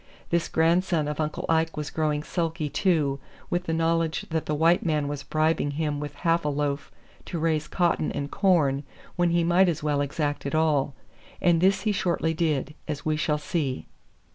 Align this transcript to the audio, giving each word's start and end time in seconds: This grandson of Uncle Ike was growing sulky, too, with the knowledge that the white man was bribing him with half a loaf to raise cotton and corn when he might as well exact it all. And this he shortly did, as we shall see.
This 0.31 0.47
grandson 0.47 1.07
of 1.07 1.19
Uncle 1.19 1.45
Ike 1.47 1.77
was 1.77 1.91
growing 1.91 2.23
sulky, 2.23 2.69
too, 2.69 3.19
with 3.51 3.65
the 3.65 3.71
knowledge 3.73 4.21
that 4.31 4.47
the 4.47 4.55
white 4.55 4.83
man 4.83 5.07
was 5.07 5.21
bribing 5.21 5.69
him 5.77 5.99
with 5.99 6.15
half 6.25 6.43
a 6.43 6.49
loaf 6.49 6.91
to 7.25 7.37
raise 7.37 7.67
cotton 7.67 8.11
and 8.11 8.31
corn 8.31 8.81
when 9.15 9.29
he 9.29 9.43
might 9.43 9.69
as 9.69 9.83
well 9.83 10.01
exact 10.01 10.43
it 10.47 10.55
all. 10.55 10.95
And 11.39 11.61
this 11.61 11.81
he 11.81 11.91
shortly 11.91 12.33
did, 12.33 12.73
as 12.87 13.05
we 13.05 13.15
shall 13.15 13.37
see. 13.37 13.85